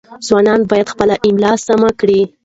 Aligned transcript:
ځوانان 0.27 0.61
باید 0.69 0.91
خپله 0.93 1.15
املاء 1.27 1.57
سمه 1.65 1.89
کړي. 1.99 2.21